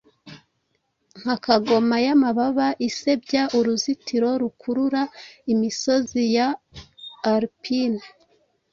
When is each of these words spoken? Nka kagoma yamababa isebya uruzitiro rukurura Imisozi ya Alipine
Nka 1.21 1.35
kagoma 1.45 1.95
yamababa 2.05 2.67
isebya 2.87 3.43
uruzitiro 3.57 4.29
rukurura 4.41 5.03
Imisozi 5.53 6.21
ya 6.35 6.47
Alipine 7.31 8.01